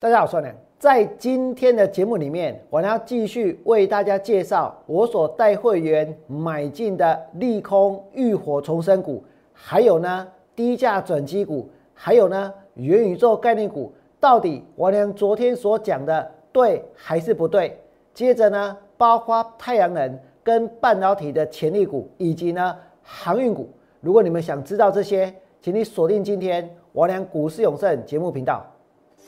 [0.00, 0.54] 大家好，我是梁。
[0.78, 17.76] 在今天的节目里面，我要继续为大家介绍我所带会员买进的利空浴火重生股，还有呢低价转机股，还有呢元宇宙概念股，到底我俩昨天所讲的对还是不对？
[18.14, 23.68] 接着呢，包括太阳能跟半导体的潜力股，以及呢航运股。
[24.00, 28.64] 如果你们想知道这些，请你锁定今天我俩股市永胜节目频道。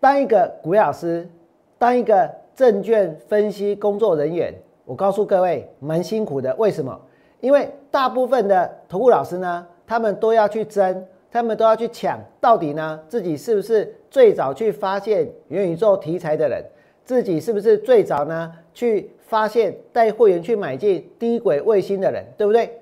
[0.00, 1.28] 当一个股老师，
[1.78, 4.54] 当一个证券分析工作人员，
[4.86, 6.54] 我告诉各位，蛮辛苦的。
[6.56, 6.98] 为什么？
[7.40, 16.64] 因为大部分的投顾老师呢，他们都要去争，他们都要去抢，到底呢，自己是不是最早去发现元宇宙题材的人？
[17.04, 22.24] 自己是不是最早呢去发现带会员去买进低轨卫星的人？
[22.38, 22.80] 对不对？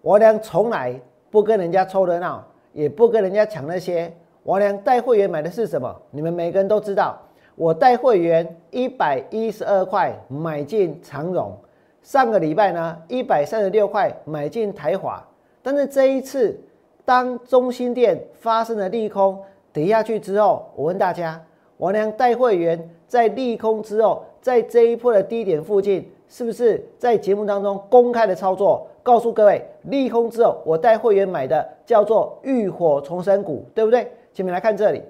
[0.00, 0.94] 我俩从来
[1.28, 4.12] 不跟人家凑热闹，也不跟人家抢那些。
[4.44, 5.94] 王良带会员买的是什么？
[6.10, 7.16] 你们每个人都知道，
[7.54, 11.56] 我带会员一百一十二块买进长荣，
[12.02, 15.24] 上个礼拜呢一百三十六块买进台华，
[15.62, 16.58] 但是这一次
[17.04, 19.38] 当中心店发生了利空
[19.72, 21.40] 跌下去之后，我问大家，
[21.76, 28.88] 王良带会员在利空之后，在这一波的低点附近，是不是在节目当中公开的操作？
[29.04, 34.10] 告诉各位，利空之后我带会员买的叫做浴火重生股，对不对？
[34.34, 35.02] 前面来看这里，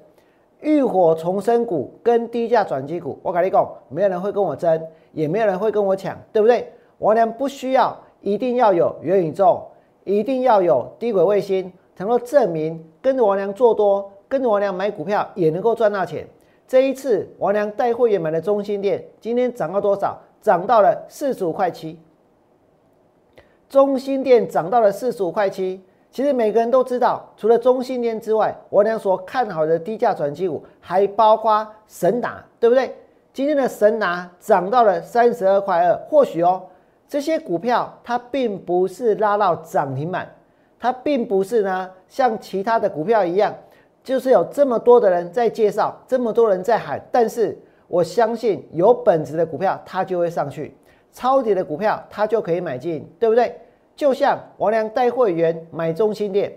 [0.60, 4.80] 浴火重生股跟低价转机股，我跟你讲，没有人会跟我争，
[5.12, 6.72] 也没有人会跟我抢，对不对？
[6.98, 9.62] 王良不需要一定要有元宇宙，
[10.04, 16.26] 一定要有低轨卫星，才能够证明跟着王良做多，跟着王良买股票也能够赚大钱。
[16.66, 20.18] 这一次王良带会员买的中心店，今天涨到多少？
[20.40, 21.98] 涨到了四十五块七。
[23.68, 25.80] 中心店涨到了四十五块七。
[26.12, 32.94] 其实每个人都知道，除了中信电之外，我俩所看好的低价转机股还包括神达，对不对？
[33.32, 36.62] 今天的神达涨到了三十二块二，或许哦，
[37.08, 40.30] 这些股票它并不是拉到涨停板，
[40.78, 43.54] 它并不是呢像其他的股票一样，
[44.04, 47.00] 就是有这么多的人在介绍，这么多人在喊。
[47.10, 47.58] 但是
[47.88, 50.76] 我相信有本质的股票它就会上去，
[51.10, 53.58] 超跌的股票它就可以买进，对不对？
[54.02, 56.52] 就像王良带会员买中心店，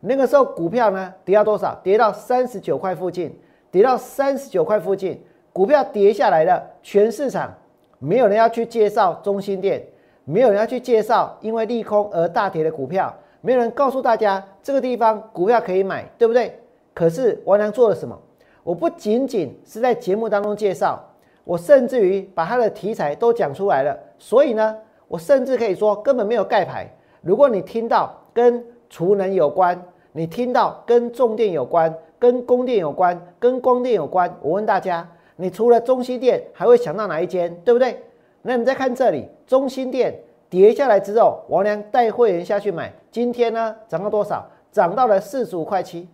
[0.00, 1.78] 那个时候股票呢跌到多少？
[1.82, 3.38] 跌到三十九块附近，
[3.70, 7.52] 跌到三十九块附近，股票跌下来了，全市场
[7.98, 9.86] 没有人要去介绍中心店，
[10.24, 16.58] 没有人要去介绍因为利空而大跌的股票，没有人告诉大家这个地方股票可以买，对不对？
[16.94, 18.18] 可是王良做了什么？
[18.64, 20.98] 我不仅仅是在节目当中介绍，
[21.44, 24.74] 我甚至于把它的题材都讲出来了，所以呢？
[25.08, 26.90] 我甚至可以说根本没有盖牌。
[27.22, 29.80] 如果你听到跟储能有关，
[30.12, 37.54] 你听到跟重电有关、跟供电有关、跟光电有关，我问大家，你除了中心电还会想到哪一间？
[37.64, 38.02] 对不对？
[38.42, 40.18] 那你再看这里，中心电
[40.48, 44.48] 跌下来之后，王良带会员下去买，今天呢涨到多少？
[44.72, 46.08] 涨到了四十五块七，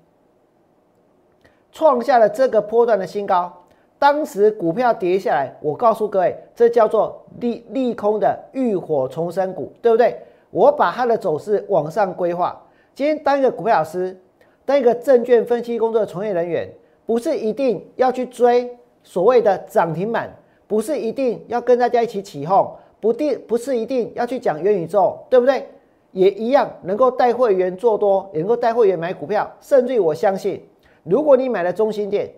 [1.72, 3.61] 创下了这个波段的新高。
[4.02, 10.18] 当时股票跌下来，我告诉各位，这叫做利利空的浴火重生股，对不对？
[10.50, 12.60] 我把它的走势往上规划。
[12.96, 14.20] 今天当一个股票老师，
[14.64, 16.68] 当一个证券分析工作的从业人员，
[17.06, 20.36] 不是一定要去追所谓的涨停板，
[20.66, 22.68] 不是一定要跟大家一起起哄，
[22.98, 25.64] 不定不是一定要去讲元宇宙，对不对？
[26.10, 30.60] 也一样能够带会员做多，也能够带会员买股票，甚至于我相信，
[31.04, 32.28] 如果你买了中心店。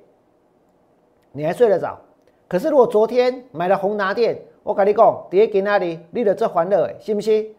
[1.37, 1.99] 你还睡得着？
[2.47, 7.53] 可是如果昨天买了宏达电，我跟你讲，跌给那里，立了这欢乐，信不信？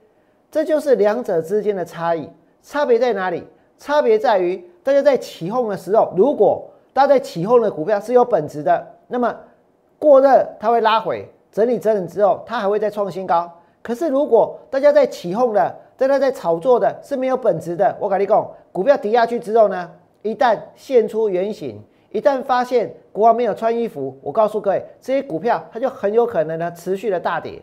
[0.50, 2.29] 这就是两者之间的差异。
[2.63, 3.45] 差别在哪里？
[3.77, 9.35] 差别在于大家在起哄的时候，如果大家在起哄的股票是有本质的，那么
[10.00, 13.51] 过热它会拉回，整理整理之后，它还会再创新高。
[13.83, 19.91] 可是如果大家在起哄的，在那在炒作的是没有本质的，我跟你讲，股票跌下去之后呢，
[20.21, 21.83] 一旦现出原形。
[22.15, 27.62] 一旦发现国王没有穿衣服，我告诉各位，这些股票它就很有可能呢持续的大跌。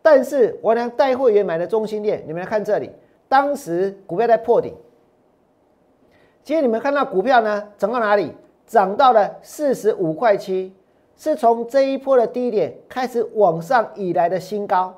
[0.00, 2.90] 但是我俩带会员买的中心店，你们来看这里，
[3.28, 4.74] 当时股票在破顶。
[6.42, 8.32] 今天你们看到股票呢涨到哪里？
[8.66, 10.74] 涨到了四十五块七。
[11.14, 14.94] 是从这一波的低点开始往上以来的新高。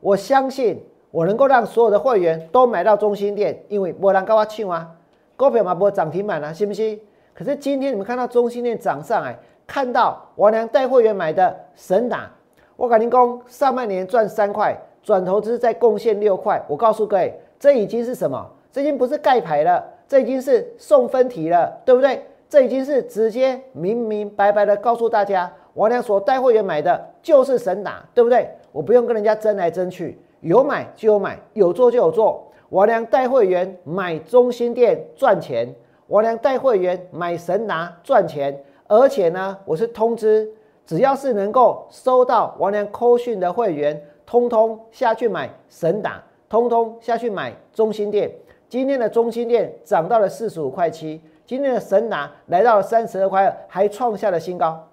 [0.00, 0.80] 我相信
[1.10, 4.88] 我能够让所有的会员都买到中心店，因为没人跟我抢啊，
[5.36, 7.00] 股票嘛不涨停板啊，信不信？
[7.38, 12.28] 可是今天你们看到中心店涨上来，看到王良带会员买的神打，
[12.74, 16.60] 我跟您讲，上半年赚三块，转投资再贡献六块。
[16.66, 18.44] 我告诉各位，这已经是什么？
[18.72, 22.20] 这已经不是盖牌了，这已经是送分题了，对不对？
[22.48, 28.50] 这已经是直接明明白白的告诉大家，王良所带会员买的就是神打，对不对？
[28.72, 32.50] 我不用跟人家争来争去，有买就有买，有做就有做。
[32.70, 35.72] 王良带会员买中心店赚钱，
[36.08, 40.50] 王良带会员买神拿赚钱，而且呢，我是通知，
[40.86, 48.32] 只要是能够收到王良扣讯的会员，通通下去买神打，通通下去买中心店。
[48.70, 51.20] 今天的中心店涨到了四十五块七。
[51.46, 54.86] 今天的神拿来到了三十二块二，还创下了新高。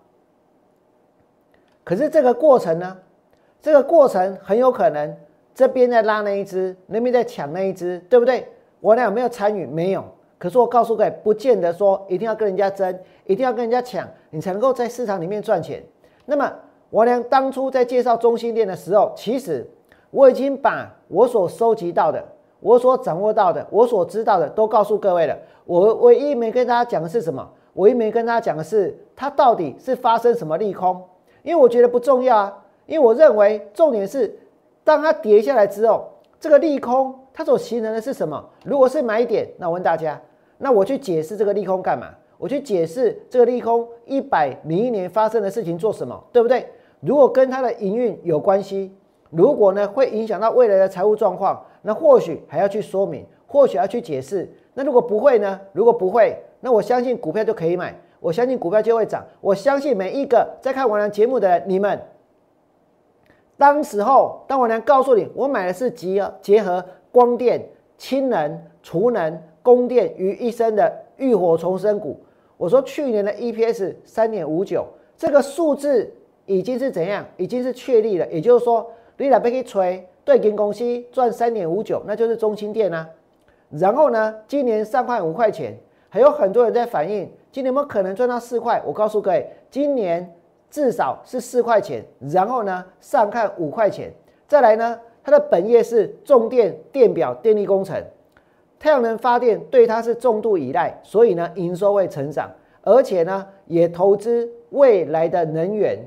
[1.83, 2.97] 可是这个过程呢？
[3.61, 5.17] 这个过程很有可能
[5.53, 8.47] 这边在拉那一只，那边在抢那一只，对不对？
[8.79, 9.65] 我俩有没有参与？
[9.65, 10.03] 没有。
[10.45, 15.83] 可是我告诉各位，不见得说一定要跟人家争，一定要跟人家抢，你才能够在市场里面赚钱。
[16.23, 16.53] 那么
[16.91, 19.67] 我俩当初在介绍中心店的时候，其实
[20.11, 22.23] 我已经把我所收集到的。
[22.59, 25.35] 我所掌握到的，我所知道的，都告诉各位了。
[25.65, 27.49] 我唯一没跟大家讲的是什么？
[27.73, 31.03] 唯一没跟大家讲的是，它到底是发生什么利空？
[31.41, 32.63] 因为我觉得不重要啊。
[32.85, 34.31] 因为我认为重点是，
[34.83, 36.07] 当它跌下来之后，
[36.39, 38.47] 这个利空它所形成的是什么？
[38.63, 40.21] 如果是买点，那我问大家，
[40.57, 42.07] 那我去解释这个利空干嘛？
[42.37, 46.21] 我去解释这个利空一百零一年发生的事情做什么？
[46.31, 46.67] 对不对？
[46.99, 48.93] 如果跟它的营运有关系，
[49.29, 51.63] 如果呢会影响到未来的财务状况？
[51.81, 54.51] 那或许还要去说明，或许要去解释。
[54.73, 55.59] 那如果不会呢？
[55.71, 59.23] 如果不会，那我相信股票就可以买，我相信股票就会涨。
[59.39, 62.01] 我相信每一个在看我良节目的你们，
[63.55, 72.19] 当时候当我良告诉你，我买的是集结合光电、氢能、储能、供电于一身的浴火重生股。
[72.55, 74.85] 我说去年的 EPS 三点五九，
[75.17, 76.13] 这个数字
[76.45, 77.25] 已经是怎样？
[77.35, 78.27] 已经是确立了。
[78.27, 80.07] 也就是说，你来被去吹。
[80.23, 83.09] 对，金公司赚三点五九，那就是中心店啊。
[83.71, 85.75] 然后呢，今年上块五块钱，
[86.09, 88.79] 还有很多人在反映，今年有没有可能赚到四块？
[88.85, 90.31] 我告诉各位，今年
[90.69, 92.05] 至少是四块钱。
[92.19, 94.13] 然后呢，上看五块钱。
[94.47, 97.99] 再来呢，它的本业是重电电表电力工程，
[98.85, 102.47] 太阳能发电对它是重度依赖，所以呢，营收会成长，
[102.83, 105.97] 而且呢，也投资未来的能源。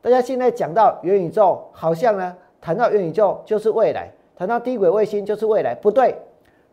[0.00, 2.36] 大家现在讲到元宇宙，好像呢。
[2.60, 6.14] 谈到元宇宙就是未来，谈到低轨卫星就是未来，不对，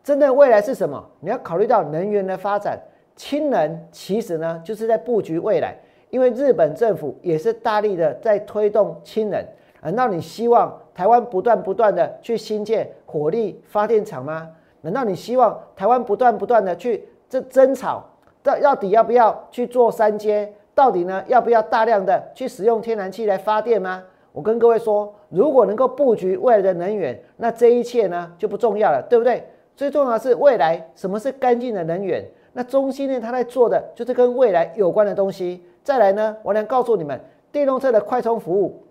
[0.04, 1.04] 真的未来是什么？
[1.18, 2.78] 你要考虑到能源的发展，
[3.16, 5.76] 氢能其实呢就是在布局未来，
[6.10, 9.44] 因为日本政府也是大力的在推动氢能。
[9.82, 14.48] 难道你希望台湾不断不断的去新建火力发电厂吗？
[14.80, 18.04] 难道你希望台湾不断不断的去这争吵，
[18.42, 20.52] 到到底要不要去做三阶？
[20.74, 24.04] 到底呢要不要大量的去使用天然气来发电吗？
[24.32, 29.44] 我跟各位说，如果能够布局未来的能源，那这一切呢就不重要了，对不对？
[29.74, 32.24] 最重要的是未来什么是干净的能源？
[32.52, 35.64] 那中心呢，它在做的就是跟未来有关的东西。
[35.82, 37.20] 再来呢，我能告诉你们，
[37.50, 38.82] 电动车的快充服务，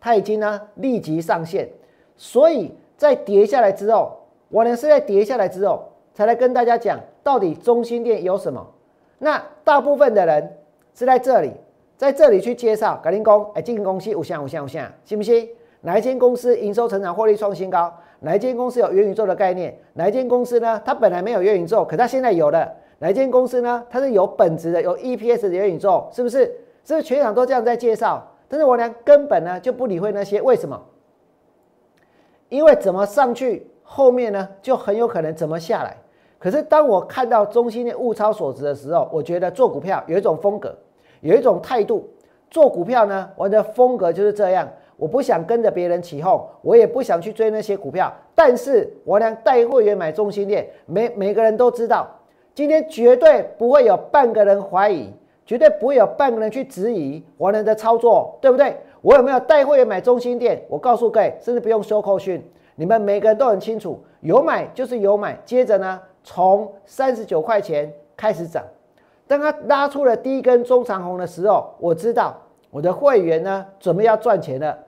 [0.00, 1.68] 它已经呢立即上线。
[2.16, 4.19] 所以在跌下来之后，
[4.50, 8.66] 我呢是在跌下来之后才来跟大家讲，到底中心店有什么？
[9.18, 10.58] 那大部分的人
[10.94, 11.52] 是在这里。
[11.96, 15.46] 在这里去介绍，改天工，哎，这间公司有像有像有像，信不信？
[15.82, 17.92] 哪一间公司营收成长、获利创新高？
[18.20, 19.78] 哪一间公司有元宇宙的概念？
[19.92, 20.80] 哪一间公司呢？
[20.82, 22.72] 它本来没有元宇宙，可它现在有了。
[23.00, 23.84] 哪一间公司呢？
[23.90, 26.44] 它是有本质的，有 EPS 的元宇宙，是不是？
[26.86, 28.26] 是不是全场都这样在介绍？
[28.48, 30.82] 但是我呢，根本呢就不理会那些，为什么？
[32.48, 35.96] 因为怎么上去，后面呢就很有可能怎么下来。
[36.38, 40.72] 可是当我看到中心的物超所值的时候，我觉得做股票有一种风格。
[41.22, 42.08] 有一种态度，
[42.50, 44.68] 做股票呢，我的风格就是这样。
[44.96, 48.10] 我不想跟着别人起哄，我也不想去追那些股票。
[48.32, 52.06] 但是我俩带会员买中心店，每每个人都知道，
[52.54, 55.12] 今天绝对不会有半个人怀疑，
[55.44, 58.76] 绝对不会有半个人去质疑我俩的操作，对不对？
[59.02, 60.62] 我有没有带会员买中心店？
[60.68, 62.42] 我告诉各位，甚至不用收扣讯，
[62.80, 65.38] 你们每个人都很清楚，有买就是有买。
[65.44, 68.64] 接着呢，从三十九块钱开始涨。
[69.26, 72.34] 当他拉出了第一根中长红的时候，我知道
[72.70, 74.78] 我的会员呢准备要赚钱了。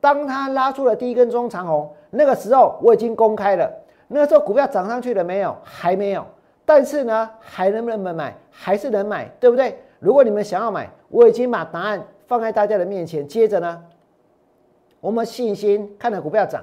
[0.00, 3.68] 当他拉出了第一根中长红，那个时候我已经公开了。
[4.06, 5.56] 那个时候股票涨上去了没有？
[5.64, 6.24] 还没有。
[6.64, 8.32] 但是呢，还能不能买？
[8.48, 9.76] 还是能买，对不对？
[9.98, 13.26] 如果你们想要买，我已经把答案放在大家的面前。
[13.26, 13.82] 接着呢，
[15.00, 16.62] 我们信心看着股票涨，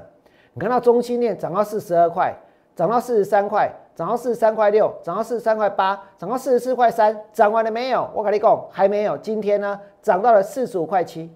[0.57, 2.35] 你看到中心链涨到四十二块，
[2.75, 8.09] 涨到四十三块，涨到四十三块六，涨到四十三块八，涨到四十四块三，涨完了没有？
[8.11, 9.15] 我跟你讲，还没有。
[9.19, 11.31] 今天呢，涨到了四十五块七。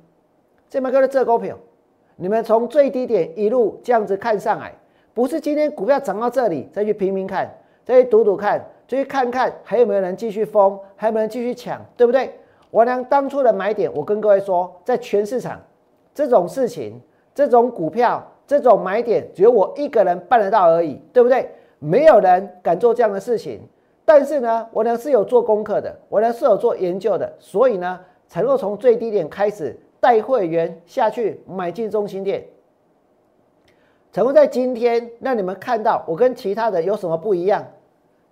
[0.68, 1.56] 这边哥的这股票，
[2.16, 4.74] 你们从最低点一路这样子看上来，
[5.14, 7.48] 不是今天股票涨到这里再去拼拼看，
[7.86, 12.34] 再去赌赌看，再去看看还有没有人继续疯，还有没有人继续抢，对不对？
[12.72, 15.62] 我俩当初的买点，我跟各位说，在全市场
[16.12, 17.00] 这种事情，
[17.36, 21.50] 这种股票，这种买点，只有我一个人办得到而已，对不对？
[21.80, 23.62] 没有人敢做这样的事情。
[24.04, 29.80] 但是呢，我俩是有做功课的，我俩是有做研究的，所以呢，才能从最低点开始。
[30.02, 32.44] 带会员下去买进中心店，
[34.12, 37.64] 成功在今天让你们看到我跟其他的有什么不一样。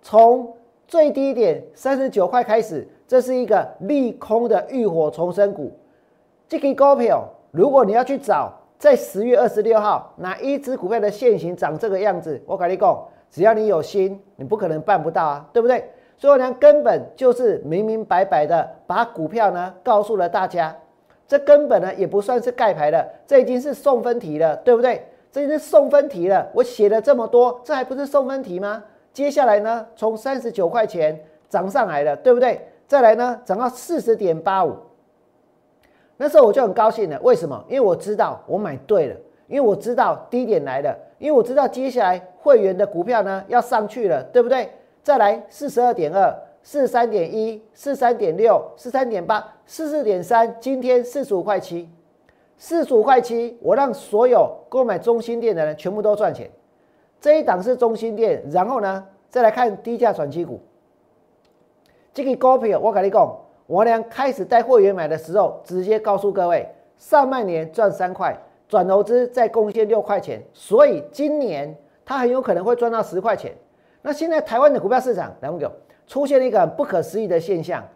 [0.02, 0.52] 从
[0.88, 5.72] 最低点三十九块开始，这是一个利空的浴火重生股。
[6.48, 15.84] 这个股票，如果你要去找在十月二十六号哪一只股票的现形长这个样子，我跟你讲，只要你有心，你不可能办不到啊，对不对？
[16.16, 20.74] 所以呢，根本就是明明白白的把股票呢告诉了大家。
[21.28, 25.06] 这根本呢也不算是盖牌的，这已经是送分题了，对不对？
[25.30, 26.48] 这已经是送分题了。
[26.54, 28.82] 我写了这么多，这还不是送分题吗？
[29.12, 32.58] 接下来呢，从三十九块钱涨上来了，对不对？
[32.86, 34.74] 再来呢，涨到四十点八五，
[36.22, 37.18] 那时候我就很高兴了。
[37.22, 37.64] 为什么？
[37.66, 44.68] 因为我知道我买对了，因为我知道低点来了，因为我知道接下来会员的股票呢要上去了，对不对？
[45.02, 46.30] 再来四十二点二。
[46.62, 51.88] 四三点一，四三点六，四三点八，四四点三，今天四十五块七，
[52.58, 56.50] 四十五块七，我让所有购买中心店的人全部都赚钱。
[57.18, 60.60] 这一档是中心店，然后呢，再来看低价转机股。
[62.12, 63.34] 这个股票我跟你讲，
[63.70, 68.36] 我俩开始带会员买的时候，直接告诉各位，上半年赚三块，
[68.68, 71.72] 转投资再贡献六块钱，所以今年
[72.04, 73.54] 他很有可能会赚到十块钱。
[74.02, 75.70] 那现在台湾的股票市场，两位
[76.08, 77.86] 出现了一个不可思议的现象，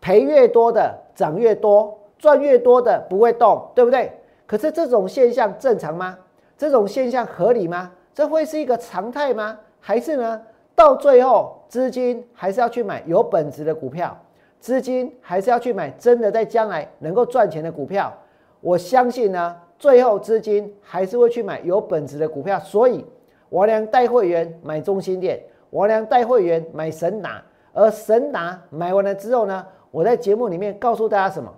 [0.00, 4.10] 赔越多的涨越多，赚越多的不会动，对不对？
[4.44, 6.18] 可是这种现象正常吗？
[6.58, 7.92] 这种现象合理吗？
[8.12, 9.56] 这会是一个常态吗？
[9.78, 10.42] 还是呢？
[10.74, 14.18] 到最后资金还是要去买有本质的股票，
[14.62, 18.16] 资金还是要去买真的在将来能够赚钱的股票。
[18.60, 22.60] 我相信呢，最后资金还是会去买有本质的股票。
[22.60, 23.04] 所以，
[23.48, 27.42] 我俩带会员买中心店，我俩带会员买神达。
[27.72, 31.52] 而神达买完了之后呢，我在节目里面告诉大家什么？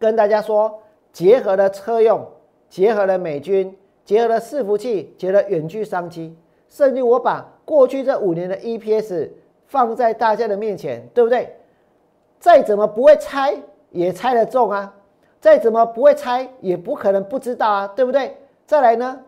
[0.00, 2.26] 跟大家说，结合了车用，
[2.68, 3.72] 结合了美军，
[4.04, 6.36] 结合了伺服器，结合了远距商机，
[6.68, 9.28] 甚至我把过去这五年的 EPS
[9.72, 11.56] 放在大家的面前，对不对？
[12.38, 13.56] 再怎么不会猜，
[13.90, 14.94] 也猜得中啊！
[15.40, 18.36] 再怎么不会猜，也不可能不知道啊，对不对？
[18.66, 19.18] 再来呢，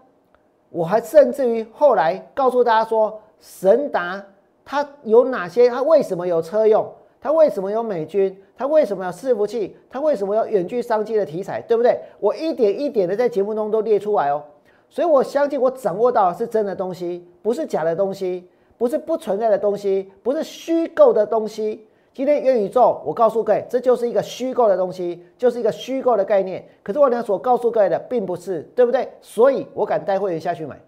[0.68, 4.22] 我还甚至于后来告诉大家说，神达。
[4.66, 5.70] 它有哪些？
[5.70, 6.92] 它为什么有车用？
[7.22, 8.38] 它为什么有美军？
[8.54, 9.74] 它为什么有伺服器？
[9.88, 11.62] 它为什么有远距商机的题材？
[11.62, 11.98] 对不对？
[12.20, 14.44] 我一点一点的在节目中都列出来哦。
[14.90, 18.46] 所以我相信我掌握到是真的东西，不是假的东西，
[18.78, 21.86] 不是不存在的东西，不是虚构的东西。
[22.12, 26.66] 今天元宇宙，我告诉各位，这就是一个虚构的东西，就是一个虚构的概念。
[26.82, 29.08] 可是我呢所告诉各位的并不是，对不对？
[29.20, 30.80] 所以我敢带会员下去买。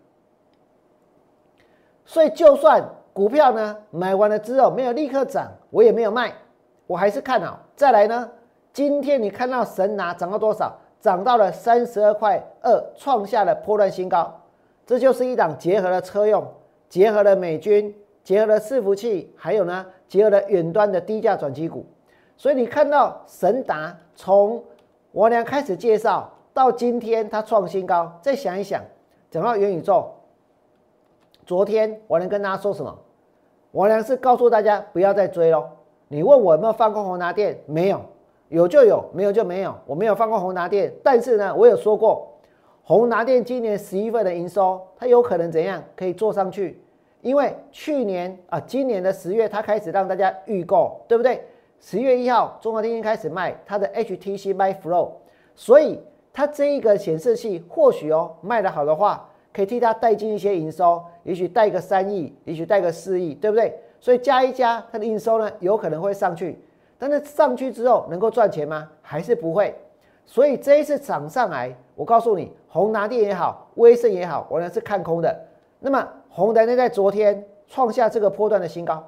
[2.04, 2.82] 所以就算。
[3.16, 6.34] 股票呢，买完了之后没有立刻涨，我也没有卖，
[6.86, 7.58] 我还是看好。
[7.74, 8.30] 再来呢，
[8.74, 10.78] 今天你看到神拿涨到多少？
[11.00, 14.38] 涨到了三十二块二，创下了波段新高。
[14.84, 16.46] 这就是一档结合了车用、
[16.88, 21.84] 结合了美军、结合了伺服器，还有呢，结合了远端的低价转机股。
[22.36, 24.62] 所以你看到神达从
[25.12, 28.82] 我俩开始介绍到今天它创新高，再想一想，
[29.30, 30.12] 讲到元宇宙，
[31.44, 32.98] 昨天我能跟大家说什么？
[33.72, 35.66] 我俩是告诉大家不要再追喽。
[36.08, 37.58] 你问我有没有放过宏达电？
[37.66, 38.00] 没有，
[38.48, 39.74] 有就有，没有就没有。
[39.86, 42.32] 我没有放过宏达电，但是呢，我有说过，
[42.88, 46.80] 宏达电今年十一份的营收，它有可能怎样可以做上去？
[47.20, 51.44] 因为去年啊，今年的十月它开始让大家预购，对不对？
[51.80, 55.10] 十月一号，中华电信开始卖它的 HTC My Flow，
[55.56, 56.00] 所以
[56.32, 59.28] 它这一个显示器或许哦卖得好的话。
[59.52, 63.74] 可以替它带进一些营收，也许带个三亿，也许带个四亿，对不对？
[63.98, 66.56] 所以加一加，它的营收呢有可能会上去，
[66.98, 68.88] 但是上去之后能够赚钱吗？
[69.02, 69.74] 还是不会。
[70.24, 75.36] 所以这一次涨上来，我告诉你，宏达电也好，威盛也好，我呢是看空的。
[75.80, 79.02] 那么宏达电在昨天创下这个波段的新高，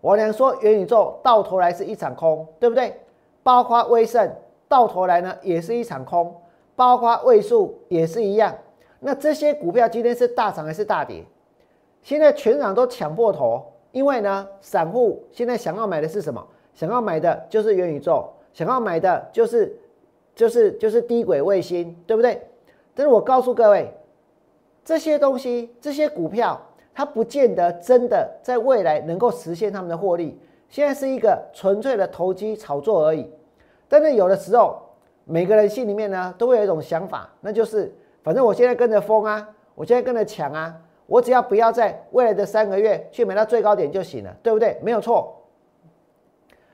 [0.00, 2.98] 我娘说元宇宙到头来是一场空，对不对？
[3.42, 4.32] 包括威盛，
[4.68, 6.34] 到头来呢也是一场空，
[6.76, 8.56] 包括位数也是一样。
[9.00, 11.24] 那这些股票今天是大涨还是大跌？
[12.02, 16.46] 现在全场都抢破头，因为呢，散户现在想要买的是什么？
[16.72, 19.76] 想要买的就是元宇宙，想要买的就是
[20.40, 22.40] 就是就是低轨卫星，对不对？
[22.94, 23.92] 但是我告诉各位，
[24.82, 26.58] 这些东西，这些股票，
[26.94, 30.40] 它不见得真的在未来能够实现他们的获利。
[30.70, 33.30] 现在是一个纯粹的投机炒作而已。
[33.86, 34.80] 但是有的时候，
[35.26, 44.78] 每个人心里面呢，都会有一种想法，那就是反正我现在跟着风啊，我现在跟着抢啊，我只要不要在未来的三个月去买到最高点就行了，对不对？
[44.82, 45.36] 没有错。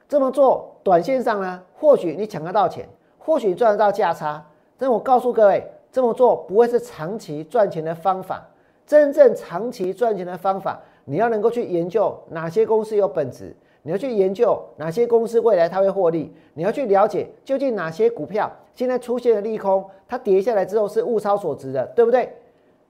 [0.08, 2.88] 这么做，短线上呢，或许你抢得到钱，
[3.26, 4.46] 或许赚得到价差，
[4.78, 8.46] 但我告诉各位，这么做不会是长期赚钱的方法。
[8.86, 13.52] 真正长期赚钱的方法，你要能够去研究哪些公司有本质。
[13.82, 22.32] 你要去研究哪些公司未来它会获利，你要去了解究竟哪些股票现在出现了利空，它跌下来之后是物超所值的，对不对？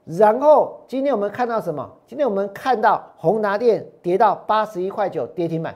[0.05, 1.91] 然后今天我们看到什么？
[2.07, 5.75] 今天我们看到宏达电跌到八十一块九，跌停板。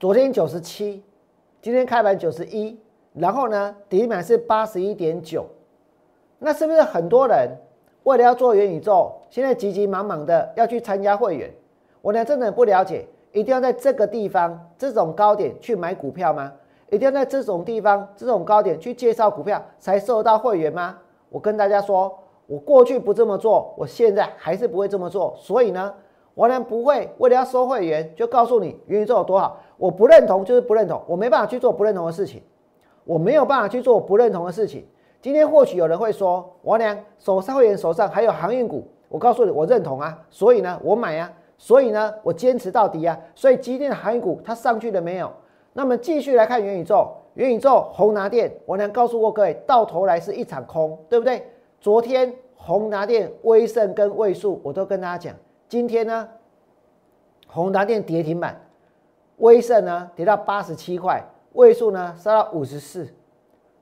[0.00, 1.04] 昨天九十七，
[1.62, 2.76] 今天开盘九十一，
[3.14, 5.46] 然后呢，底板是八十一点九。
[6.40, 7.48] 那是不是很多人
[8.02, 11.48] 为了要做元宇宙，现在急急忙忙的要去参加会员？
[12.00, 16.52] 我呢真的不了解，一定要在这个地方这种高点去买股票吗？
[16.90, 20.98] 一定要在这种地方这种高点去介绍股票才收到会员吗？
[21.30, 22.12] 我跟大家说，
[22.48, 25.32] 我过去不这么做，我现在还是不会这么做。
[25.38, 25.94] 所以呢，
[26.34, 29.60] 我呢不会为了要收会员就告诉你元宇宙有多好。
[29.82, 32.40] 我不认同就是不认同，我没办法去做不认同的事情，
[33.02, 34.86] 我没有办法去做不认同的事情。
[35.20, 41.32] 今天或许有人会说，王良手上会员手上还有航运股，我告诉你，我认同啊，所以呢，我买啊。
[41.58, 43.16] 所以呢，我坚持到底啊！
[43.36, 45.32] 所以今天的航运股它上去了没有？
[45.72, 51.44] 那么继续来看元宇宙，元宇宙宏达电，我能告诉过各位，到头来是一场空，对不对？
[51.80, 55.36] 昨天宏达电、威盛跟位数我都跟大家讲，
[55.68, 56.28] 今天呢，
[57.46, 58.60] 宏达电跌停板，
[59.42, 61.20] 威盛呢跌到八十七块，
[61.54, 63.06] 位数呢杀到五十四，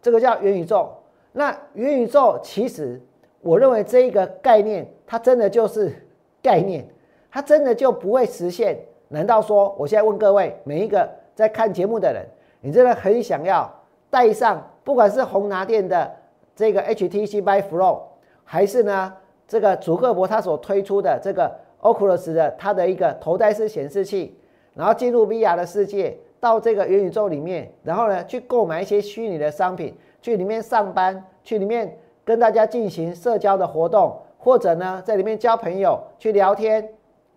[0.01, 0.91] 这个叫元宇宙。
[1.33, 3.01] 那元宇宙其实
[3.43, 5.95] 我认为这一个概念，它真的就是
[6.43, 6.89] 概念。
[7.33, 8.77] 它真的就不会实现？
[9.09, 12.27] 难道说我现在问各位每一个在看节目的人，
[12.61, 13.71] 你真的很想要
[14.09, 16.11] 带上，不管是宏达电的
[16.57, 18.01] 这个 HTC Vive Pro，
[18.43, 19.13] 还是呢
[19.47, 24.37] 这个祖克伯他所推出的这个 Oculus 的它的一个头戴式显示器，
[24.75, 36.89] 然后进入 VR 的世界，到这个元宇宙里面，然后呢去购买一些虚拟的商品，去里面上班，去里面跟大家进行社交的活动，或者呢在里面交朋友，去聊天。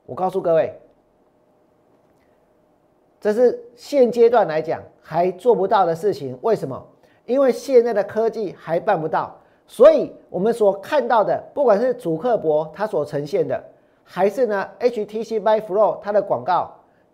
[0.06, 0.78] 我告诉各位，
[3.19, 6.38] 这是现阶段来讲还做不到的事情。
[6.41, 6.86] 为什么？
[7.26, 9.34] 因为现在的科技还办不到。
[9.65, 13.63] 所以，我们所看到的，不管是主克伯他所呈现的，
[14.04, 16.69] 还是呢 HTC Vive Pro 它的广告，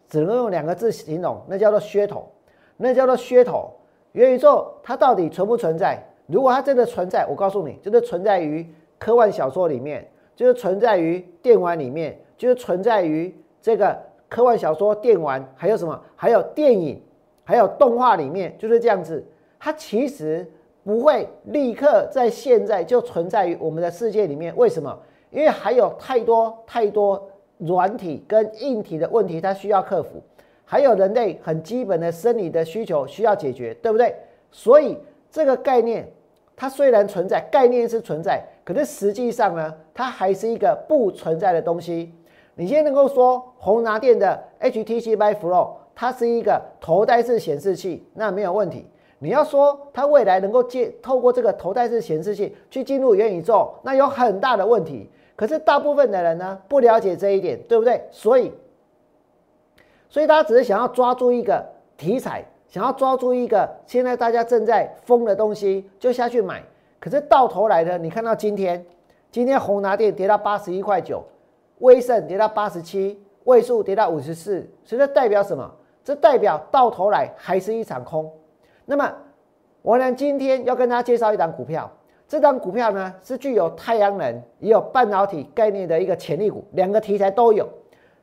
[0.09, 2.27] 只能用两个字形容，那叫做噱头，
[2.75, 3.71] 那叫做噱头。
[4.11, 5.97] 元宇宙它到底存不存在？
[6.25, 8.67] 如果它真的存在，我告诉你，就是存在于
[8.97, 12.19] 科幻小说里面，就是存在于电玩里面。
[12.39, 16.01] 就是存在于这个科幻小说、电玩，还有什么？
[16.15, 17.03] 还有电影，
[17.43, 19.21] 还有动画里面，就是这样子。
[19.59, 20.49] 它其实
[20.85, 24.55] 不会立刻在现在就存在于我们的世界里面。
[24.55, 24.97] 为什么？
[25.31, 30.21] 因为还有太多太多软体跟硬体的问题，它需要克服，
[30.65, 34.13] 还有人类很基本的生理的需求需要解决，对不对？
[34.51, 34.97] 所以
[35.29, 36.11] 这个概念，
[36.55, 42.11] 它虽然存在，概念是存在，可是实际上呢，它还是一个不存在的东西。
[42.55, 48.85] 你现在能够说宏达电的 HTC m i f l o 它是一个头戴式显示器，那没有问题。
[49.19, 55.09] 你要说它未来能够借透过这个头戴式显示器去进入元宇宙，那有很大的问题。
[55.39, 58.05] 可是大部分的人呢不了解这一点，对不对？
[58.11, 58.51] 所以，
[60.09, 66.61] 所以大家只是想要抓住一个题材，想要抓住一个现在大家正在疯的东西，就下去买。
[66.99, 68.85] 可是到头来呢，你看到今天，
[69.31, 71.23] 今天宏达电跌到八十一块九。
[71.77, 75.71] 威盛跌到八十七，位数跌到五十四，所以这代表什么？
[76.03, 78.29] 这代表到头来还是一场空。
[78.83, 79.09] 那么，
[79.81, 81.89] 我呢今天要跟大家介绍一档股票，
[82.29, 87.67] 这张股票呢是具有太阳能也有半导体概念的一个潜力股，两个题材都有。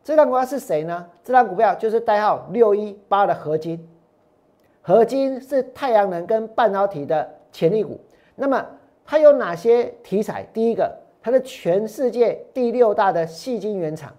[0.03, 1.05] 这张股票是谁呢？
[1.23, 3.87] 这张股票就是代号六一八的合金，
[4.81, 8.01] 合金是太阳能跟半导体的潜力股。
[8.37, 8.65] 那么
[9.05, 10.47] 它有哪些题材？
[10.55, 10.91] 第一个。
[11.21, 14.13] 它是全世界第六大的细晶圆厂，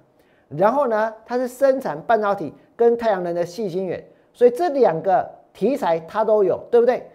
[0.49, 7.09] 然后呢，它是生产半导体跟太阳能的细晶圆，所以这两个题材它都有，对不对？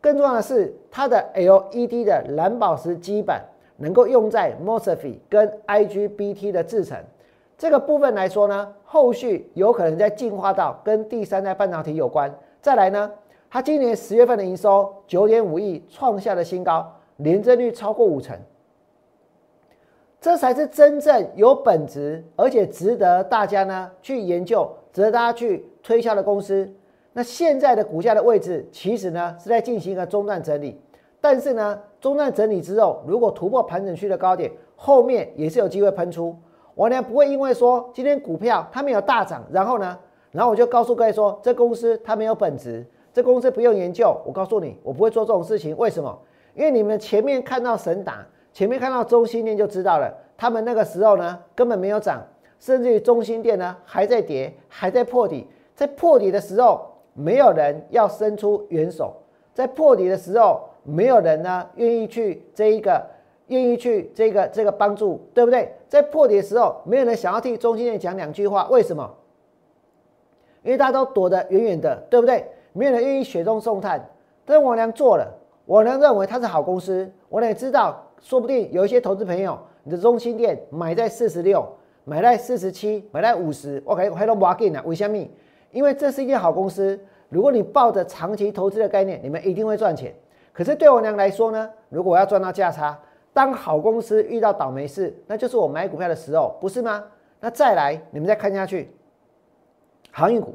[0.00, 3.44] 更重要的是，它的 LED 的蓝宝石基板
[3.76, 6.98] 能够用在 MOSFET 跟 IGBT 的制程
[7.58, 12.34] 这个部分来说呢，后续有可能在进化到跟第三代半导体有关。
[12.62, 13.10] 再来呢，
[13.50, 18.34] 它今年十月份的营收九点五亿，创下了新高，年增率超过五成，
[20.18, 26.70] 这才是真正有本质而且值得大家呢去研究、值得大家去推销的公司。
[27.20, 30.80] 那现在的股价的位置，其实呢是在进行一个中段整理，
[31.20, 36.34] 但是呢，中段整理之后，如果突破盘整区的高点，后面也是有机会喷出。
[36.74, 39.98] 我呢不会因为说今天股票它没有大涨，然后呢，
[40.30, 44.16] 然后我就告诉各位说，这公司它没有本质，这公司不用研究。
[44.24, 45.76] 我告诉你，我不会做这种事情。
[45.76, 46.18] 为什么？
[46.54, 52.26] 因为你们前面看到神打，前面看到中心店就知道了，他们那个时候呢根本没有涨，
[52.58, 56.86] 甚至于中心店呢还在跌，还在破底，在破底的时候。
[57.14, 59.14] 没有人要伸出援手，
[59.52, 63.04] 在破底的时候，没有人呢愿意去这一个，
[63.48, 65.72] 愿意去这个这个帮助，对不对？
[65.88, 69.10] 在破底的时候，没有人想要替中心店讲两句话，为什么？
[70.62, 72.46] 因为大家都躲得远远的，对不对？
[72.72, 74.08] 没有人愿意雪中送炭。
[74.44, 75.26] 但是我娘做了，
[75.64, 81.66] 我娘认为它是好公司，我娘也知道，说不定有一些投资朋友，你的中心店买在四十六，
[82.04, 85.16] 买在四十七，买在五十，我感觉还都挖进了，为什么？
[85.70, 90.14] 因为这是一间好公司，如果你抱着长期投资的概念，你们一定会赚钱。
[90.52, 92.98] 可是对我娘来说呢，如果我要赚到价差，
[93.32, 97.04] 当好公司遇到倒霉事，那就是我买股票的时候，不是吗？
[97.38, 98.90] 那再来，你们再看下去，
[100.10, 100.54] 航运股。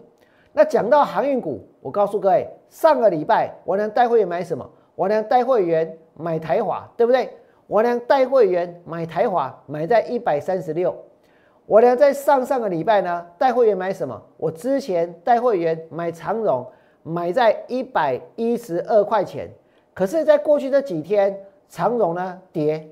[0.52, 4.70] 那讲到航运股，我告诉各位，上个礼拜我娘带会员买什么？
[4.96, 7.30] 我娘带会员买台华，对不对？
[7.68, 10.96] 我娘带会员买台华，买在一百三十六。
[11.68, 14.22] 我呢，在上上个礼拜呢，带会员买什么？
[14.38, 16.66] 我之前带会员买长荣，
[17.02, 19.50] 买在一百一十二块钱。
[19.94, 21.36] 可是，在过去这几天，
[21.68, 22.88] 长荣呢跌，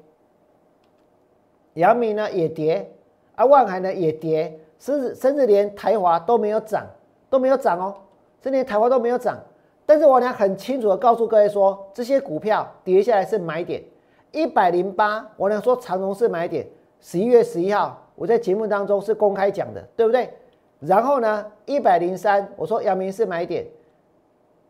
[1.76, 2.92] 阳明呢也跌，
[3.36, 6.84] 而万海呢也跌，甚至甚至连台华都没有涨，
[7.30, 7.94] 都没有涨哦，
[8.42, 9.38] 甚至连台华都没有涨。
[9.86, 13.84] 但是我呢很清楚的告诉各位说，这些股票跌下来是买点，
[14.32, 16.66] 一百零八，我呢说长荣是买点，
[17.00, 18.00] 十一月十一号。
[18.24, 20.30] 我在节目当中是公开讲的，对不对？
[20.80, 23.66] 然后呢，一百零三，我说阳明是买点，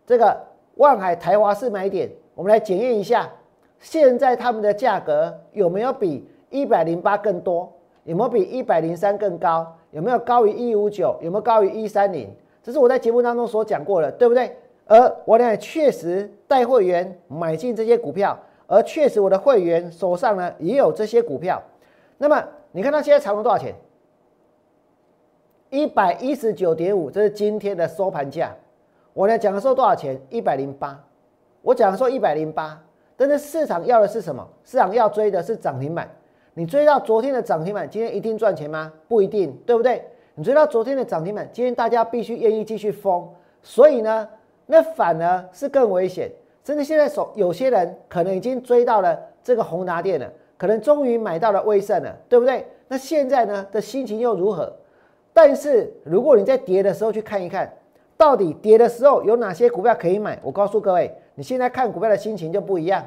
[0.07, 0.35] 这个
[0.77, 3.29] 万海台华是买点，我们来检验一下，
[3.77, 7.71] 现在他们的价格有没有比一百零八更多？
[8.05, 9.71] 有没有比一百零三更高？
[9.91, 11.15] 有没有高于一五九？
[11.21, 12.27] 有没有高于一三零？
[12.63, 14.51] 这是我在节目当中所讲过的，对不对？
[14.87, 18.35] 而我呢，确实带会员买进这些股票，
[18.65, 21.61] 而确实我的会员手上呢也有这些股票，
[22.17, 22.43] 那么。
[22.75, 23.73] 你看它现在长隆多少钱？
[25.69, 28.51] 一百一十九点五，这是今天的收盘价。
[29.13, 30.19] 我呢讲的时候多少钱？
[30.31, 30.99] 一百零八。
[31.61, 32.83] 我讲的时候一百零八，
[33.15, 34.47] 但是市场要的是什么？
[34.63, 36.09] 市场要追的是涨停板。
[36.55, 38.91] 你追到昨天的涨停板，今天一定赚钱吗？
[39.07, 40.03] 不一定，对不对？
[40.33, 43.29] 你追到昨天的涨停板，今天大家必须愿意继续疯。
[43.61, 44.27] 所以呢，
[44.65, 46.31] 那反而是更危险。
[46.63, 50.27] 甚至现在手有些人可能已经追到了这个宏达电了。
[50.63, 52.65] 可能终于买到了威盛了，对不对？
[52.87, 54.71] 那现在呢的心情又如何？
[55.33, 57.69] 但是如果你在跌的时候去看一看，
[58.15, 60.39] 到底跌的时候有哪些股票可以买？
[60.41, 63.03] 我告诉各位，你现在看股票的心情就不一样。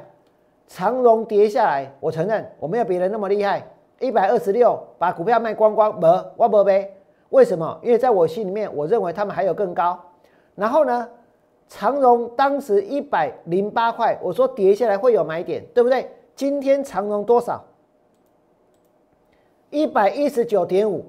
[0.67, 3.67] 长荣跌下来，我承认我没有别人那么厉害，
[4.01, 6.93] 一百二十六把股票卖光光，没我不呗？
[7.31, 7.81] 为什么？
[7.83, 9.99] 因为在我心里面，我认为他们还有更高。
[10.55, 11.09] 然后呢，
[11.71, 16.07] 长荣当时一百零八块，我说跌下来会有买点，对不对？
[16.37, 17.65] 今天长荣多少？
[19.71, 21.03] 一百一十九点五，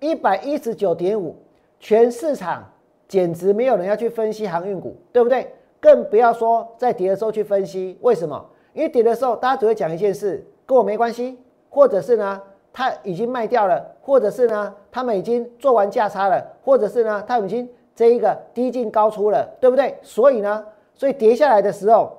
[0.00, 1.36] 一百一十九点五，
[1.78, 2.68] 全市场
[3.06, 5.54] 简直没有人要去分析航运股，对不对？
[5.78, 8.44] 更不要说在跌的时候去分析，为什么？
[8.72, 11.38] 因为跌的时候大家只会讲一件事，跟我没关系，
[11.70, 12.42] 或者是呢，
[12.72, 19.96] 他已经卖掉了，或者是呢，他们已经做完价差了，或者是呢，他已经这一个低进高出了，对不对？
[20.02, 20.66] 所以呢，
[20.96, 22.18] 所以跌下来的时候。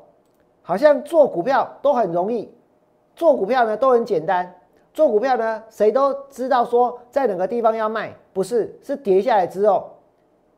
[0.65, 2.49] 好像做股票都很容易，
[3.15, 4.54] 做股票呢都很简单，
[4.93, 9.91] 做股票呢谁都知道说在哪个地方要卖，不是是跌下来之后，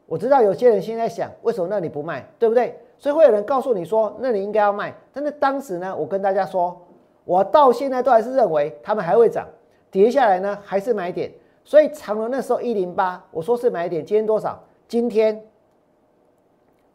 [0.06, 2.80] 我知道有些人现在想为什么那里不卖，对不对？
[2.98, 6.82] 所以会有人告诉你说那里应该要卖，但是当时呢我跟大家说，
[7.26, 9.46] 我到现在都还是认为他们还会涨，
[9.92, 11.32] 跌下来呢还是买点，
[11.66, 14.64] 所以长隆那时候一零八，我说是买点，今天多少？
[14.88, 15.44] 今天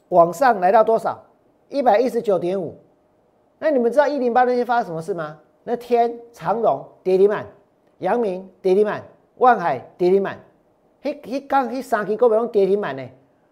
[0.08, 1.22] 往上来到多少？
[1.68, 2.74] 一百一十九点五。
[3.58, 5.38] 那你们知道一零八那天发生什么事吗？
[5.62, 7.46] 那天长荣跌停板，
[7.98, 9.02] 阳明跌停板，
[9.36, 10.38] 万海跌停板，
[11.02, 13.06] 嘿嘿刚嘿三期股票拢跌停板呢，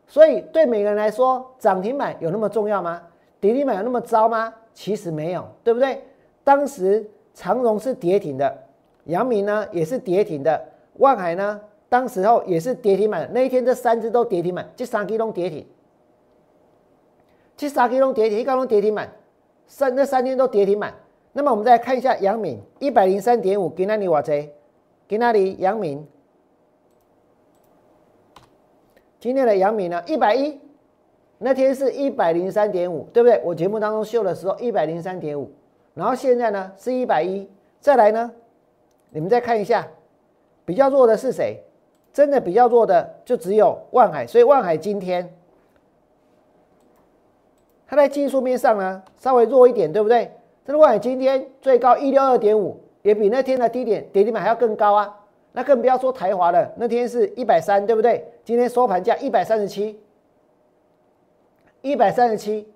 [0.06, 3.02] 所以对每个人来说，涨停板有那么重要吗？
[3.40, 4.52] 跌停板有那么糟吗？
[4.72, 6.02] 其实没有，对不对？
[6.42, 8.58] 当时长荣是跌停的，
[9.04, 10.60] 阳明呢也是跌停的，
[10.94, 13.28] 万海呢当时候也是跌停板。
[13.32, 15.66] 那一天这三只都跌停板，这三只都跌停，
[17.56, 19.10] 这三只都跌停，一个都跌停板，
[19.66, 20.94] 三那三天都跌停板。
[21.38, 24.52] 那么我们再看一下阳明一百零三点五，给那里瓦贼，
[25.06, 26.04] 给那里阳明。
[29.20, 30.58] 今天的阳明呢，一百一，
[31.38, 33.40] 那天是一百零三点五，对不对？
[33.44, 35.48] 我节目当中秀的时候一百零三点五，
[35.94, 37.48] 然后现在呢是一百一，
[37.78, 38.32] 再来呢，
[39.10, 39.86] 你们再看一下，
[40.64, 41.62] 比较弱的是谁？
[42.12, 45.32] 真的比较弱的就只有万海，所以万海今天
[47.86, 50.32] 它在技术面上呢稍微弱一点，对不对？
[50.68, 55.18] 那如果你今天最高一六二点五，也比那天的低点跌停板还要更高啊。
[55.52, 58.30] 那更不要说台华了，那天是一百三，对不对？
[58.44, 59.98] 今天收盘价一百三十七，
[61.80, 62.70] 一百三十七。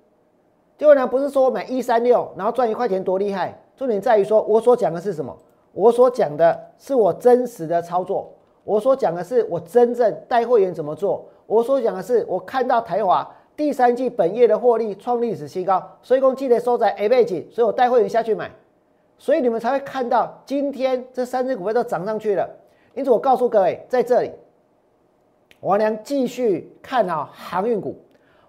[0.78, 3.61] 结果呢，不是说买一三六，然后赚一块钱多厉害？
[3.76, 5.37] 重点在于说，我所讲的是什么？
[5.74, 8.33] 我所讲的是我真实的操作，
[8.64, 18.50] 我所讲的是我真正带会员怎么做，我所讲的是我看到台华第三季本业的获利创历史新高，所以共记得收在 A 背景，所以我带会员下去买，
[19.18, 22.48] 所以你们才会看到今天这三只股票都涨上去了。
[22.94, 24.30] 因此，我告诉各位，在这里，
[25.60, 27.96] 王良继续看好航运股，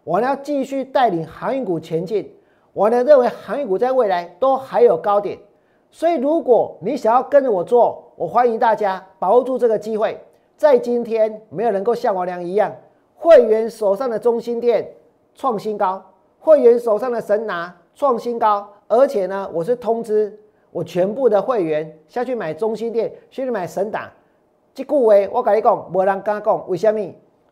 [0.03, 2.33] 我呢继续带领航运股前进。
[2.73, 5.37] 我呢认为航运股在未来都还有高点，
[5.91, 10.19] 所以如果你想要跟着我做，我欢迎大家把握住这个机会。
[10.57, 12.73] 在今天，没有能够像王良一样，
[13.23, 14.85] 会员手上的中心店
[15.33, 16.03] 创新高，
[16.41, 20.37] 会员手上的神拿创新高，而且呢，我是通知
[20.71, 24.11] 我全部的会员下去买中心店，去买神打。
[24.73, 26.67] 这句话我跟你讲，没人敢讲。
[26.69, 26.99] 为什么？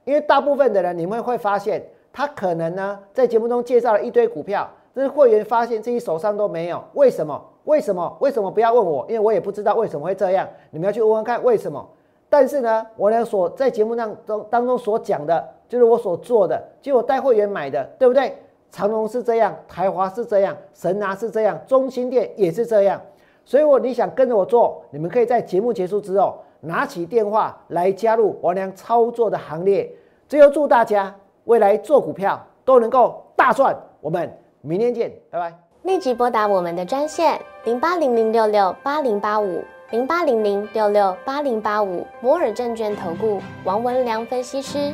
[0.03, 1.81] 因为大部分的人，你们会发现，
[2.11, 6.83] 他可能呢，在节目中介绍了一堆股票，但是会员发现自己手上都没有。
[6.95, 7.41] 为什么？
[7.63, 8.17] 为什么？
[8.19, 8.51] 为什么？
[8.51, 10.45] 不要问我，因为我也不知道为什么会这样。
[10.69, 11.89] 你们要去问问看为什么。
[12.27, 18.37] 但是呢，我呢所在节目当中当中所讲的，就是我所做的，就我带会员买的，对不对？
[18.71, 22.99] 长隆是这样，台华是这样，神拿是这样，中心店也是这样。
[23.45, 26.37] 所以，我你想跟着我做，你们可以在节目结束之后。
[26.63, 29.89] 拿起电话来加入王良操作的行列，
[30.27, 33.75] 最后祝大家未来做股票都能够大赚。
[34.01, 35.57] 我们明天见，拜拜。
[35.83, 44.93] 立即拨打我们的专线零八零零六六八零八五零八零零六六八零八五摩尔证券投顾王文良分析师。